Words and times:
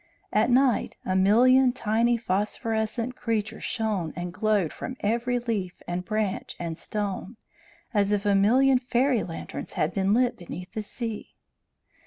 At 0.33 0.49
night, 0.49 0.97
a 1.05 1.15
million 1.15 1.73
tiny 1.73 2.17
phosphorescent 2.17 3.15
creatures 3.15 3.63
shone 3.63 4.13
and 4.15 4.33
glowed 4.33 4.73
from 4.73 4.97
every 5.01 5.37
leaf 5.37 5.79
and 5.87 6.03
branch 6.03 6.55
and 6.57 6.75
stone, 6.75 7.37
as 7.93 8.11
if 8.11 8.25
a 8.25 8.33
million 8.33 8.79
fairy 8.79 9.21
lanterns 9.21 9.73
had 9.73 9.93
been 9.93 10.11
lit 10.15 10.37
beneath 10.37 10.73
the 10.73 10.81
sea. 10.81 11.35